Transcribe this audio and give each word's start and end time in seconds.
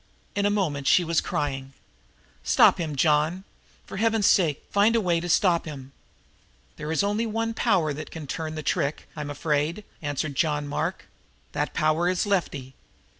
In 0.33 0.47
a 0.47 0.49
moment 0.49 0.87
she 0.87 1.03
was 1.03 1.21
crying: 1.21 1.73
"Stop 2.43 2.79
him, 2.79 2.95
John 2.95 3.43
for 3.85 3.97
Heaven's 3.97 4.25
sake, 4.25 4.63
find 4.71 4.95
a 4.95 4.99
way 4.99 5.19
to 5.19 5.29
stop 5.29 5.65
him." 5.65 5.91
"There 6.77 6.91
is 6.91 7.03
only 7.03 7.27
one 7.27 7.53
power 7.53 7.93
that 7.93 8.09
can 8.09 8.25
turn 8.25 8.55
the 8.55 8.63
trick, 8.63 9.07
I'm 9.15 9.29
afraid," 9.29 9.83
answered 10.01 10.33
John 10.33 10.67
Mark. 10.67 11.05
"That 11.51 11.75
power 11.75 12.09
is 12.09 12.25
Lefty." 12.25 12.73